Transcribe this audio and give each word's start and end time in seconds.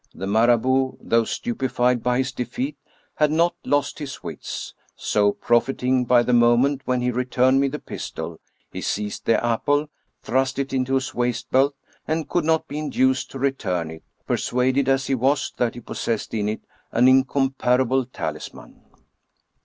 The 0.15 0.25
Marabout, 0.25 0.97
though 0.99 1.25
stupefied 1.25 2.01
by 2.01 2.17
his 2.17 2.31
defeat, 2.31 2.75
had 3.17 3.27
230 3.29 3.35
Af. 3.35 3.37
Roberi'Haudtn 3.37 3.37
not 3.37 3.71
lost 3.77 3.99
his 3.99 4.23
wits; 4.23 4.73
so, 4.95 5.31
profiting 5.33 6.05
by 6.05 6.23
the 6.23 6.33
moment 6.33 6.81
when 6.85 7.01
he 7.01 7.11
re 7.11 7.23
turned 7.25 7.61
me 7.61 7.67
the 7.67 7.77
pistol, 7.77 8.39
he 8.71 8.81
seized 8.81 9.27
the 9.27 9.45
apple, 9.45 9.89
thrust 10.23 10.57
it 10.57 10.73
into 10.73 10.95
his 10.95 11.13
waist 11.13 11.51
belt, 11.51 11.75
and 12.07 12.27
could 12.27 12.45
not 12.45 12.67
be 12.67 12.79
induced 12.79 13.29
to 13.29 13.37
return 13.37 13.91
it, 13.91 14.03
persuaded 14.25 14.89
as 14.89 15.05
he 15.05 15.13
was 15.13 15.53
that 15.57 15.75
he 15.75 15.81
possessed 15.81 16.33
in 16.33 16.49
it 16.49 16.61
an 16.91 17.07
incomparable 17.07 18.03
talisman. 18.07 18.81